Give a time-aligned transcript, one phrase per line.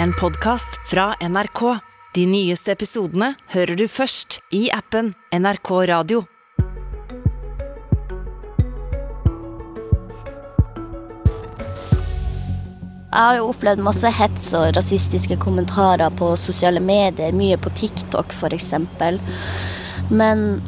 [0.00, 1.78] en podkast fra NRK.
[2.14, 6.22] De nyeste episodene hører du først i appen NRK Radio.
[13.12, 18.32] Jeg har jo opplevd masse hets og rasistiske kommentarer på sosiale medier, mye på TikTok
[18.32, 18.70] f.eks.
[20.08, 20.62] Men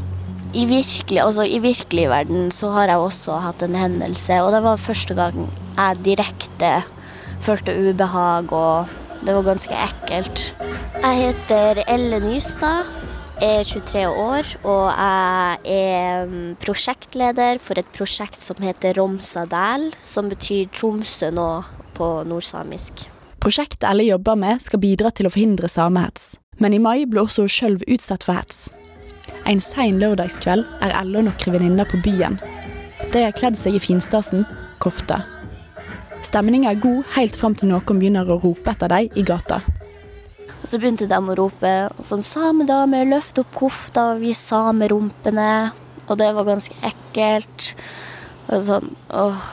[0.52, 4.61] i virkelig, altså i virkelig verden så har jeg også hatt en hendelse, og det
[4.66, 5.48] var første gang
[5.79, 6.75] jeg direkte
[7.45, 8.93] følte ubehag, og
[9.25, 10.45] det var ganske ekkelt.
[11.01, 12.91] Jeg heter Elle Nystad,
[13.42, 20.28] er 23 år, og jeg er prosjektleder for et prosjekt som heter Romsa Dæl, som
[20.33, 21.48] betyr Tromsø nå
[21.97, 23.09] på nordsamisk.
[23.41, 26.34] Prosjektet Elle jobber med, skal bidra til å forhindre samehets.
[26.62, 28.70] Men i mai ble også hun sjøl utsatt for hets.
[29.48, 32.38] En sein lørdagskveld er Elle og noen venninner på byen.
[33.12, 34.47] De har kledd seg i finstasen
[34.80, 35.19] kofte.
[36.24, 39.60] Stemninga er god helt fram til noen begynner å rope etter dem i gata.
[40.62, 45.72] Og så begynte de å rope sånn 'Samedamer, løft opp kofta, vi samerumpene'.
[46.08, 47.75] Og det var ganske ekkelt.
[48.48, 49.45] Og sånn, åh,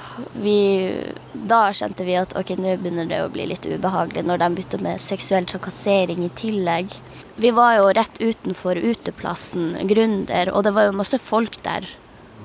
[0.44, 0.92] vi,
[1.34, 4.82] da skjønte vi at ok, nå begynner det å bli litt ubehagelig når de begynte
[4.84, 6.92] med seksuell trakassering i tillegg.
[7.36, 11.88] Vi var jo rett utenfor uteplassen, Gründer, og det var jo masse folk der.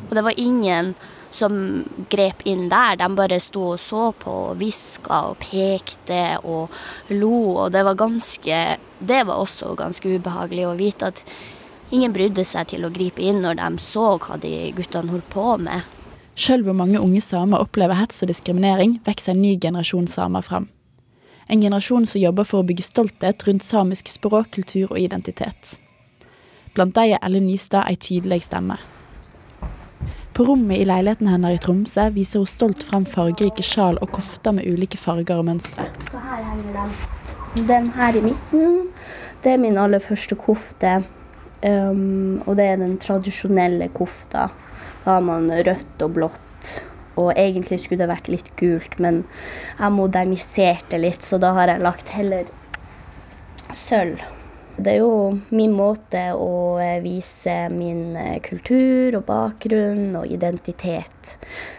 [0.06, 0.94] Og det var ingen
[1.36, 2.96] som grep inn der.
[3.00, 6.72] De bare sto og så på og hviska og pekte og
[7.12, 8.62] lo, og det var ganske
[8.98, 11.20] Det var også ganske ubehagelig å vite at
[11.92, 15.58] ingen brydde seg til å gripe inn når de så hva de guttene holdt på
[15.60, 15.84] med.
[16.36, 20.70] Sjøl hvor mange unge samer opplever hets og diskriminering, vokser en ny generasjon samer fram.
[21.48, 25.76] En generasjon som jobber for å bygge stolthet rundt samisk språk, kultur og identitet.
[26.74, 28.76] Blant dem er Elle Nystad ei tydelig stemme.
[30.36, 34.52] På rommet i leiligheten hennes i Tromsø viser hun stolt fram fargerike sjal og kofter
[34.52, 35.86] med ulike farger og mønstre.
[36.10, 37.64] Så her henger den.
[37.70, 38.74] Den her i midten,
[39.40, 40.98] det er min aller første kofte.
[41.64, 44.50] Um, og det er den tradisjonelle kofta.
[45.06, 46.72] Da har man rødt og blått.
[47.16, 49.25] Og egentlig skulle det vært litt gult, men
[49.78, 52.52] jeg moderniserte litt, så da har jeg lagt heller
[53.72, 54.20] sølv.
[54.76, 61.37] Det er jo min måte å vise min kultur og bakgrunn og identitet.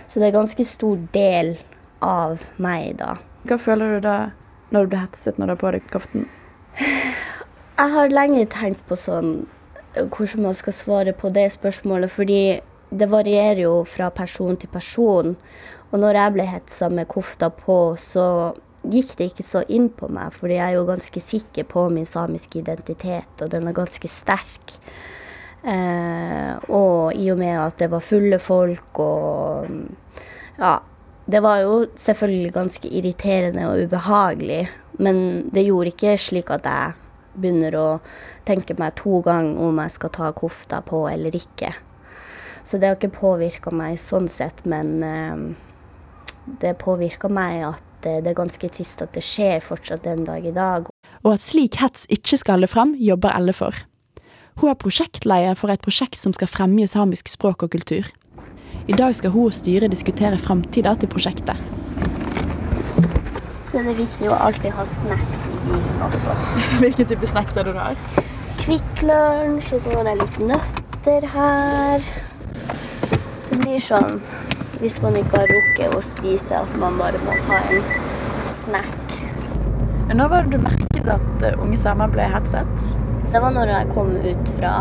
[0.07, 1.53] Så det er en ganske stor del
[2.01, 3.19] av meg, da.
[3.47, 4.17] Hva føler du da
[4.73, 6.25] når du blir hetset når du har på deg koften?
[6.77, 9.45] Jeg har lenge tenkt på sånn
[9.97, 12.41] hvordan man skal svare på det spørsmålet, fordi
[12.89, 15.35] det varierer jo fra person til person.
[15.91, 18.25] Og når jeg ble hetsa med kofta på, så
[18.91, 22.07] gikk det ikke så inn på meg, fordi jeg er jo ganske sikker på min
[22.07, 24.77] samiske identitet, og den er ganske sterk.
[25.67, 29.73] Eh, og i og med at det var fulle folk og
[30.59, 30.77] Ja.
[31.27, 36.93] Det var jo selvfølgelig ganske irriterende og ubehagelig, men det gjorde ikke slik at jeg
[37.35, 37.87] begynner å
[38.47, 41.73] tenke meg to ganger om jeg skal ta kofta på eller ikke.
[42.63, 45.66] Så det har ikke påvirka meg sånn sett, men eh,
[46.61, 50.53] det påvirker meg at det er ganske trist at det skjer fortsatt den dag i
[50.55, 50.87] dag.
[51.25, 53.75] Og at slik hets ikke skal holde fram, jobber Elle for.
[54.57, 58.07] Hun er prosjektleder for et prosjekt som skal fremme samisk språk og kultur.
[58.87, 61.59] I dag skal hun og styret diskutere framtida til prosjektet.
[63.67, 66.35] Så det er viktig å alltid ha snacks i bilen også.
[66.81, 67.99] Hvilken type snacks er det du har?
[68.61, 72.07] Kvikk Lunsj, og så har jeg litt nøtter her.
[73.49, 74.21] Det blir sånn
[74.81, 77.87] hvis man ikke har rukket å spise, at man bare må ta en
[78.51, 79.17] snack.
[80.07, 82.85] Men Når var det du merket at uh, unge samer ble hetset?
[83.33, 84.75] Det var når jeg kom ut fra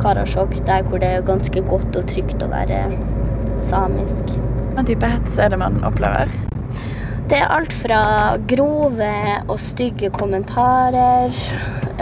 [0.00, 2.86] Karasjok, der hvor det er ganske godt og trygt å være
[3.60, 4.32] samisk.
[4.72, 6.32] Hva type hets er det man opplever?
[7.28, 8.00] Det er alt fra
[8.48, 9.12] grove
[9.46, 11.32] og stygge kommentarer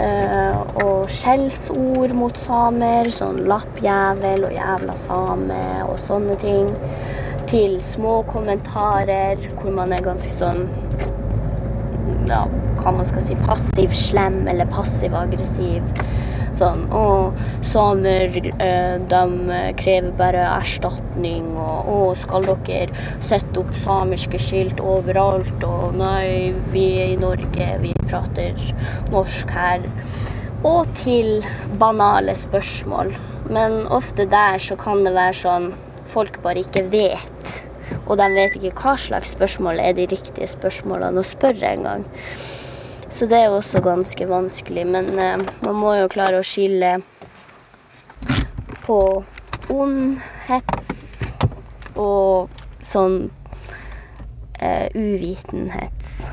[0.01, 6.71] eh, og skjellsord mot samer, sånn lappjævel og jævla same og sånne ting,
[7.51, 10.67] til små kommentarer hvor man er ganske sånn
[12.29, 12.45] ja,
[12.79, 15.83] hva man skal si, passiv slem eller passiv aggressiv.
[16.55, 17.31] Sånn Å,
[17.65, 22.91] samer, eh, de krever bare erstatning, og å, skal dere
[23.23, 28.59] sette opp samiske skilt overalt, og nei, vi er i Norge, vi prater
[29.11, 29.87] norsk her.
[30.67, 31.39] Og til
[31.81, 33.15] banale spørsmål.
[33.51, 35.71] Men ofte der så kan det være sånn
[36.11, 37.30] folk bare ikke vet.
[38.07, 42.05] Og de vet ikke hva slags spørsmål er de riktige spørsmålene å spørre engang.
[43.11, 44.85] Så det er jo også ganske vanskelig.
[44.87, 46.97] Men eh, man må jo klare å skille
[48.85, 48.99] på
[49.71, 51.27] ond hets
[51.99, 52.51] og
[52.83, 53.29] sånn
[54.59, 56.23] eh, uvitenhets.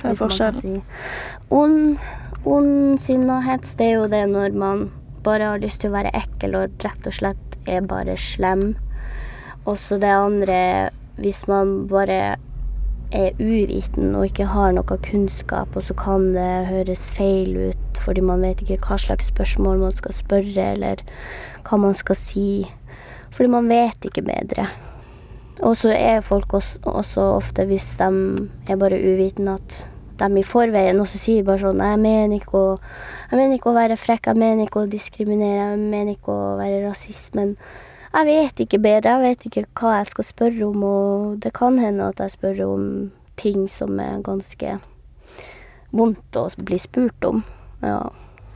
[0.00, 0.60] Hva er forskjellen?
[0.60, 1.48] Si.
[1.56, 1.98] Ond,
[2.44, 4.88] ond sinne hets, det er jo det når man
[5.26, 8.74] bare har lyst til å være ekkel og rett og slett er bare slem.
[9.66, 10.58] Og så det andre,
[11.20, 12.36] hvis man bare
[13.14, 18.22] er uviten og ikke har noe kunnskap, og så kan det høres feil ut fordi
[18.22, 21.00] man vet ikke hva slags spørsmål man skal spørre, eller
[21.66, 22.48] hva man skal si.
[23.34, 24.68] Fordi man vet ikke bedre.
[25.64, 29.88] Og så er folk også, også, ofte, hvis de er bare uvitende, at
[30.20, 32.76] de i forveien også sier bare sånn jeg mener, ikke å,
[33.30, 36.54] jeg mener ikke å være frekk, jeg mener ikke å diskriminere, jeg mener ikke å
[36.60, 37.56] være rasist, men
[38.12, 39.16] jeg vet ikke bedre.
[39.16, 42.62] Jeg vet ikke hva jeg skal spørre om, og det kan hende at jeg spør
[42.66, 42.84] om
[43.36, 44.78] ting som er ganske
[45.96, 47.42] vondt å bli spurt om.
[47.84, 48.00] Ja.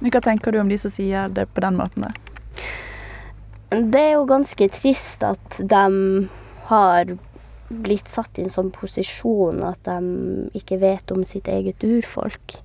[0.01, 2.09] Hva tenker du om de som sier det på den måten?
[3.71, 5.85] Det er jo ganske trist at de
[6.71, 7.13] har
[7.71, 12.57] blitt satt i en sånn posisjon at de ikke vet om sitt eget urfolk.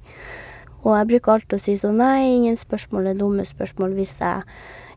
[0.86, 4.46] Og jeg bruker alltid å si sånn Nei, ingen spørsmål er dumme spørsmål hvis jeg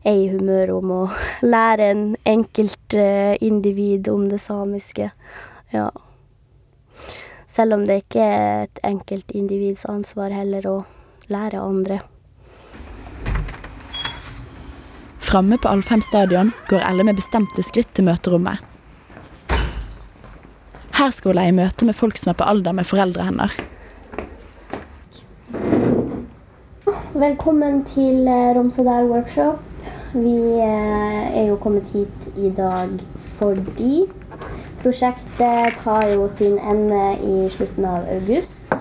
[0.03, 1.01] er i humør om å
[1.53, 5.09] lære en enkeltindivid om det samiske.
[5.73, 5.89] Ja.
[7.49, 10.77] Selv om det ikke er et enkeltindivids ansvar heller å
[11.33, 11.99] lære andre.
[15.29, 18.63] Framme på Alfheim stadion går Elle med bestemte skritt til møterommet.
[20.97, 23.53] Her skal hun leie møte med folk som er på alder med foreldre hennes.
[27.19, 29.61] Velkommen til eh, Romsodal workshop.
[30.13, 32.95] Vi eh, er jo kommet hit i dag
[33.37, 34.07] fordi
[34.81, 38.73] prosjektet tar jo sin ende i slutten av august.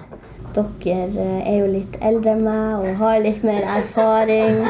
[0.56, 4.62] Dere eh, er jo litt eldre enn meg og har litt mer erfaring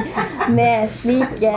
[0.56, 1.54] med slike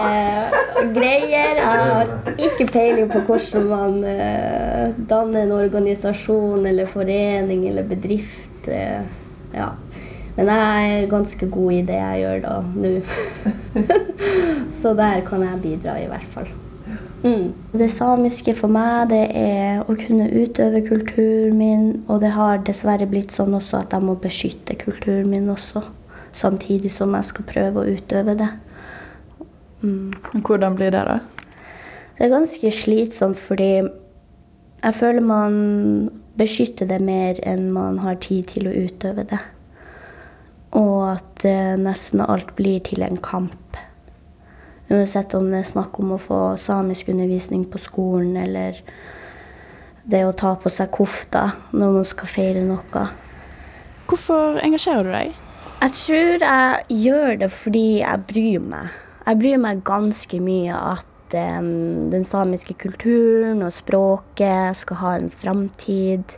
[0.93, 1.57] greier.
[1.57, 8.69] Jeg har ikke peiling på hvordan man uh, danner en organisasjon eller forening eller bedrift.
[8.69, 9.71] Ja.
[10.37, 12.91] Men jeg er ganske god i det jeg gjør da nå.
[14.81, 16.47] Så der kan jeg bidra, i hvert fall.
[17.23, 17.51] Mm.
[17.73, 21.85] Det samiske for meg, det er å kunne utøve kulturen min.
[22.07, 25.83] Og det har dessverre blitt sånn også at jeg må beskytte kulturen min også.
[26.31, 28.49] Samtidig som jeg skal prøve å utøve det.
[29.81, 30.13] Mm.
[30.41, 31.19] Hvordan blir det, da?
[32.17, 35.55] Det er ganske slitsomt fordi jeg føler man
[36.37, 39.39] beskytter det mer enn man har tid til å utøve det.
[40.77, 43.77] Og at uh, nesten alt blir til en kamp.
[44.91, 48.81] Uansett om det er snakk om å få samisk undervisning på skolen, eller
[50.03, 53.05] det å ta på seg kofta når man skal feire noe.
[54.09, 55.37] Hvorfor engasjerer du deg?
[55.81, 58.99] Jeg tror jeg gjør det fordi jeg bryr meg.
[59.25, 65.31] Jeg bryr meg ganske mye at um, den samiske kulturen og språket skal ha en
[65.31, 66.35] framtid,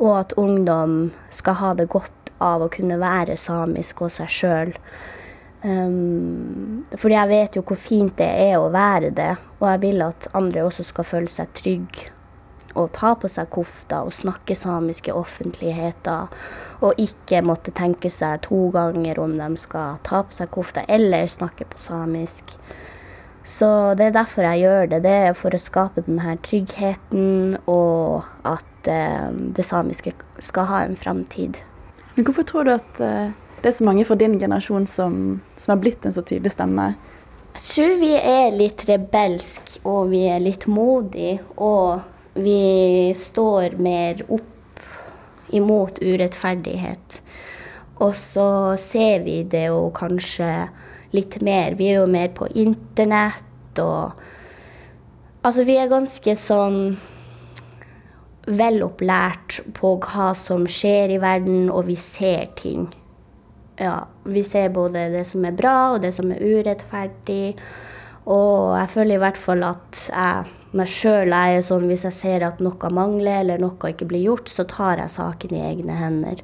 [0.00, 0.98] og at ungdom
[1.30, 4.74] skal ha det godt av å kunne være samisk og seg sjøl.
[5.66, 10.04] Um, fordi jeg vet jo hvor fint det er å være det, og jeg vil
[10.04, 12.12] at andre også skal føle seg trygge
[12.76, 16.28] og ta på seg kofta og snakke samiske offentligheter,
[16.84, 21.24] og ikke måtte tenke seg to ganger om de skal ta på seg kofta eller
[21.30, 22.56] snakke på samisk.
[23.46, 25.02] Så det er derfor jeg gjør det.
[25.04, 30.98] Det er for å skape denne tryggheten, og at eh, det samiske skal ha en
[30.98, 31.62] framtid.
[32.16, 33.34] Men hvorfor tror du at uh
[33.66, 35.14] det er så mange fra din generasjon som,
[35.56, 36.92] som har blitt en så tydelig stemme.
[37.56, 41.40] Jeg tror vi er litt rebelsk, og vi er litt modige.
[41.56, 42.04] Og
[42.38, 44.84] vi står mer opp
[45.56, 47.20] imot urettferdighet.
[48.04, 50.50] Og så ser vi det jo kanskje
[51.16, 51.74] litt mer.
[51.74, 54.24] Vi er jo mer på internett og
[55.46, 56.96] Altså, vi er ganske sånn
[58.46, 62.86] velopplært på hva som skjer i verden, og vi ser ting
[63.76, 67.56] ja, vi ser både det som er bra, og det som er urettferdig.
[68.26, 72.44] Og jeg føler i hvert fall at jeg meg sjøl er sånn hvis jeg ser
[72.44, 76.42] at noe mangler eller noe ikke blir gjort, så tar jeg saken i egne hender.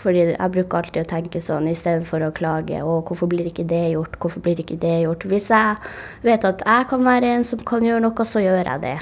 [0.00, 2.82] Fordi jeg bruker alltid å tenke sånn istedenfor å klage.
[2.82, 4.18] Å, hvorfor blir ikke det gjort?
[4.20, 5.24] Hvorfor blir ikke det gjort?
[5.30, 5.78] Hvis jeg
[6.26, 8.98] vet at jeg kan være en som kan gjøre noe, så gjør jeg det.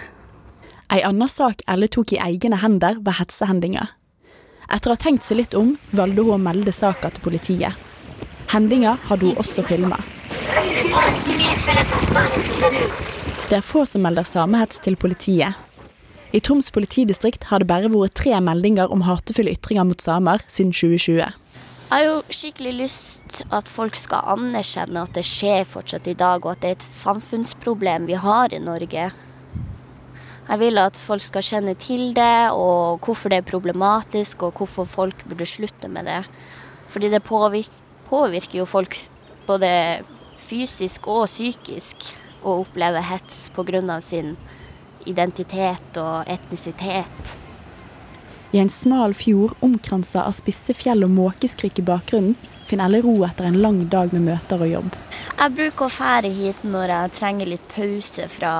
[0.93, 3.87] Ei anna sak Elle tok i egne hender, var hetsehendinga.
[4.69, 7.79] Etter å ha tenkt seg litt om, valgte hun å melde saka til politiet.
[8.53, 9.97] Hendinga hadde hun også filma.
[13.49, 15.57] Det er få som melder samehets til politiet.
[16.33, 20.77] I Troms politidistrikt har det bare vært tre meldinger om hatefulle ytringer mot samer siden
[20.77, 21.25] 2020.
[21.25, 26.45] Jeg har jo skikkelig lyst at folk skal anerkjenne at det skjer fortsatt i dag,
[26.45, 29.11] og at det er et samfunnsproblem vi har i Norge.
[30.49, 34.89] Jeg vil at folk skal kjenne til det, og hvorfor det er problematisk, og hvorfor
[34.89, 36.23] folk burde slutte med det.
[36.93, 37.73] Fordi det påvirker,
[38.09, 38.97] påvirker jo folk
[39.47, 39.71] både
[40.37, 42.11] fysisk og psykisk
[42.43, 44.01] å oppleve hets pga.
[44.01, 44.37] sin
[45.07, 47.39] identitet og etnisitet.
[48.53, 52.37] I en smal fjord omkransa av spisse fjell og måkeskrik i bakgrunnen
[52.73, 54.95] finner Elle ro etter en lang dag med møter og jobb.
[55.37, 58.53] Jeg bruker å fære hit når jeg trenger litt pause fra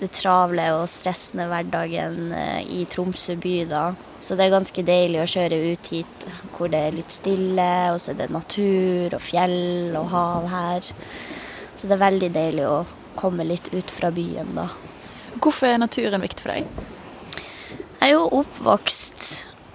[0.00, 3.56] det travle og stressende hverdagen eh, i Tromsø by.
[3.68, 3.82] da.
[4.16, 8.00] Så det er ganske deilig å kjøre ut hit hvor det er litt stille, og
[8.00, 10.90] så er det natur og fjell og hav her.
[11.74, 12.80] Så det er veldig deilig å
[13.20, 14.68] komme litt ut fra byen da.
[15.42, 16.88] Hvorfor er naturen viktig for deg?
[18.00, 19.28] Jeg er jo oppvokst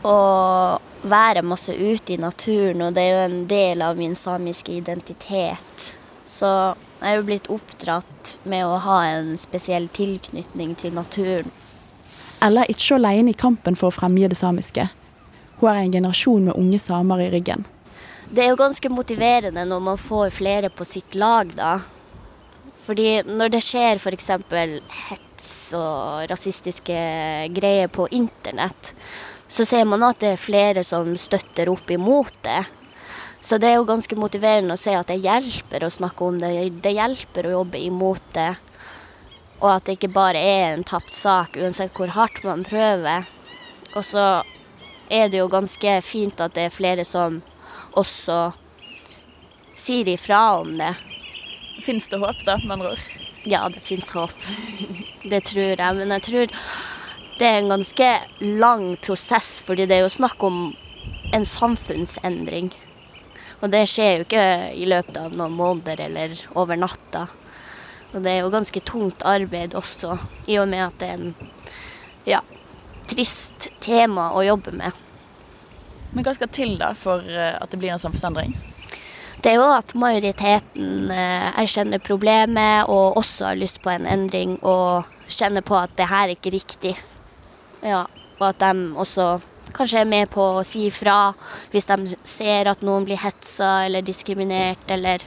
[0.07, 4.75] og være masse ute i naturen, og det er jo en del av min samiske
[4.77, 5.93] identitet.
[6.27, 6.49] Så
[6.99, 11.49] jeg er jo blitt oppdratt med å ha en spesiell tilknytning til naturen.
[12.43, 14.89] Ella er ikke alene i kampen for å fremge det samiske.
[15.57, 17.65] Hun er en generasjon med unge samer i ryggen.
[18.29, 21.77] Det er jo ganske motiverende når man får flere på sitt lag, da.
[22.77, 24.29] Fordi når det skjer f.eks.
[25.07, 26.99] hets og rasistiske
[27.55, 28.93] greier på internett,
[29.47, 32.63] så ser man at det er flere som støtter opp imot det.
[33.41, 36.51] Så det er jo ganske motiverende å se at det hjelper å snakke om det.
[36.83, 38.53] Det hjelper å jobbe imot det.
[39.61, 43.25] Og at det ikke bare er en tapt sak, uansett hvor hardt man prøver.
[43.95, 44.25] Og så
[45.09, 47.39] er det jo ganske fint at det er flere som
[47.97, 48.51] også
[49.77, 50.91] sier ifra om det.
[51.85, 53.07] Fins det håp, da, med andre ord?
[53.47, 54.33] Ja, det fins håp.
[55.23, 55.97] Det tror jeg.
[56.01, 56.55] Men jeg tror
[57.37, 58.09] det er en ganske
[58.41, 60.61] lang prosess, fordi det er jo snakk om
[61.33, 62.71] en samfunnsendring.
[63.61, 64.45] Og det skjer jo ikke
[64.77, 67.25] i løpet av noen måneder eller over natta.
[68.13, 70.15] Og det er jo ganske tungt arbeid også,
[70.47, 71.35] i og med at det er en
[72.27, 72.41] ja,
[73.09, 75.03] trist tema å jobbe med.
[76.13, 78.55] Men hva skal til da for eh, at det blir en samfunnsendring?
[79.43, 84.55] Det er jo at majoriteten eh, erkjenner problemet og også har lyst på en endring
[84.65, 86.95] og kjenner på at det her er ikke riktig.
[87.85, 88.05] Ja,
[88.39, 89.37] og at de også
[89.77, 91.33] kanskje er med på å si ifra
[91.73, 95.23] hvis de ser at noen blir hetsa eller diskriminert eller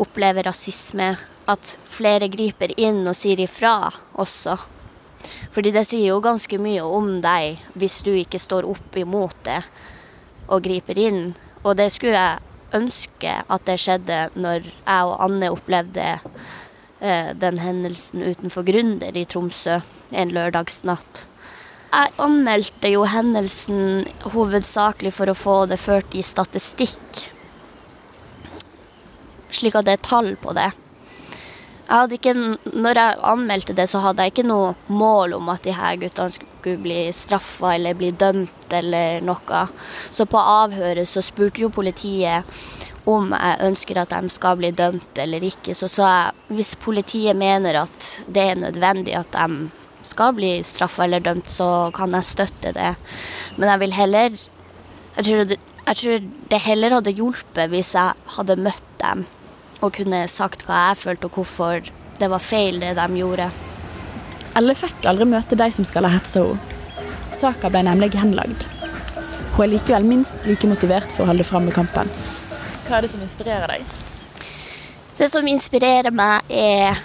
[0.00, 1.14] opplever rasisme.
[1.44, 3.90] At flere griper inn og sier ifra
[4.20, 4.56] også.
[5.52, 9.60] Fordi det sier jo ganske mye om deg hvis du ikke står opp imot det
[10.48, 11.22] og griper inn.
[11.64, 12.42] Og det skulle jeg
[12.74, 16.08] ønske at det skjedde når jeg og Anne opplevde
[17.00, 19.78] eh, den hendelsen utenfor Gründer i Tromsø
[20.14, 21.24] en lørdagsnatt.
[21.94, 27.20] Jeg anmeldte jo hendelsen hovedsakelig for å få det ført i statistikk.
[29.54, 30.72] Slik at det er tall på det.
[31.84, 32.32] Jeg ikke,
[32.72, 36.34] når jeg anmeldte det, så hadde jeg ikke noe mål om at de her guttene
[36.34, 39.62] skulle bli straffa eller bli dømt eller noe.
[40.10, 42.42] Så på avhøret så spurte jo politiet
[43.06, 45.78] om jeg ønsker at de skal bli dømt eller ikke.
[45.78, 51.04] Så sa jeg hvis politiet mener at det er nødvendig at de skal bli straffa
[51.06, 52.94] eller dømt, så kan jeg støtte det.
[53.56, 54.36] Men jeg vil heller
[55.14, 59.26] jeg tror, det, jeg tror det heller hadde hjulpet hvis jeg hadde møtt dem
[59.84, 61.84] og kunne sagt hva jeg følte, og hvorfor
[62.18, 63.50] det var feil, det de gjorde.
[64.56, 66.70] Elle fikk aldri møte de som skal ha hetsa henne.
[67.34, 68.62] Saka ble nemlig henlagt.
[69.56, 72.10] Hun er likevel minst like motivert for å holde fram med kampen.
[72.86, 73.84] Hva er det som inspirerer deg?
[75.18, 76.98] Det som inspirerer meg, er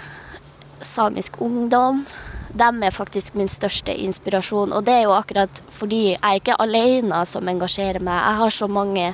[0.82, 2.04] samisk ungdom
[2.52, 4.72] de er faktisk min største inspirasjon.
[4.72, 8.18] Og det er jo akkurat fordi jeg er ikke alene som engasjerer meg.
[8.18, 9.12] Jeg har så mange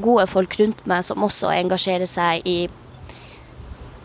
[0.00, 2.58] gode folk rundt meg som også engasjerer seg i,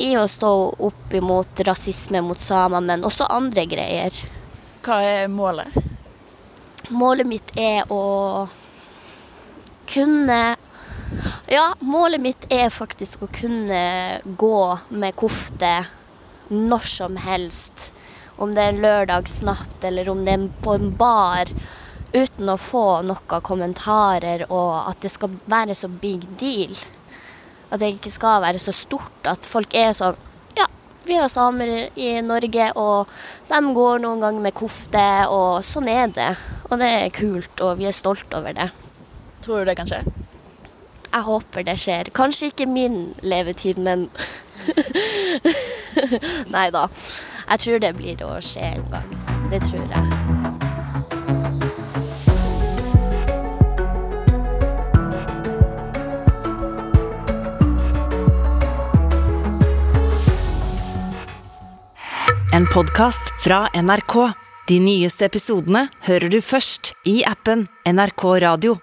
[0.04, 0.52] i å stå
[0.90, 4.18] opp imot rasisme mot samer, men også andre greier.
[4.86, 5.72] Hva er målet?
[6.94, 8.46] Målet mitt er å
[9.90, 10.56] kunne
[11.50, 13.82] Ja, målet mitt er faktisk å kunne
[14.26, 15.72] gå med kofte
[16.50, 17.92] når som helst
[18.38, 21.52] om det er en lørdagsnatt eller om det er på en bar,
[22.16, 26.76] uten å få noen kommentarer og at det skal være så big deal.
[27.70, 30.20] At det ikke skal være så stort at folk er sånn
[30.56, 30.68] Ja,
[31.04, 33.12] vi har samer i Norge, og
[33.50, 36.32] de går noen ganger med kofte, og sånn er det.
[36.70, 38.70] Og det er kult, og vi er stolt over det.
[39.44, 40.06] Tror du det kan skje?
[41.12, 42.10] Jeg håper det skjer.
[42.16, 44.08] Kanskje ikke min levetid, men
[46.56, 46.88] Nei da.
[47.50, 49.18] Jeg tror det blir å skje en gang.
[49.52, 50.54] Det tror jeg.
[62.56, 64.32] en podkast fra NRK.
[64.68, 68.78] De nyeste episodene hører du først i appen NRK Radio.